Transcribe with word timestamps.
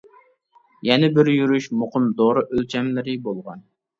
يەنە 0.89 1.09
بىر 1.17 1.29
يۈرۈش 1.33 1.67
مۇقىم 1.81 2.09
دورا 2.21 2.43
ئۆلچەملىرى 2.55 3.17
بولغان. 3.29 3.63